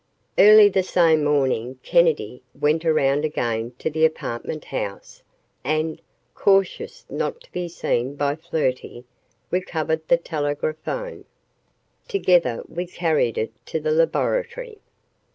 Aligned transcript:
Early 0.39 0.67
the 0.67 0.81
same 0.81 1.23
morning 1.23 1.77
Kennedy 1.83 2.41
went 2.59 2.85
around 2.85 3.23
again 3.23 3.73
to 3.77 3.87
the 3.87 4.03
apartment 4.03 4.65
house 4.65 5.21
and, 5.63 6.01
cautious 6.33 7.05
not 7.07 7.39
to 7.41 7.51
be 7.51 7.67
seen 7.67 8.15
by 8.15 8.35
Flirty, 8.35 9.05
recovered 9.51 10.07
the 10.07 10.17
telegraphone. 10.17 11.25
Together 12.07 12.63
we 12.67 12.87
carried 12.87 13.37
it 13.37 13.51
to 13.67 13.79
the 13.79 13.91
laboratory. 13.91 14.79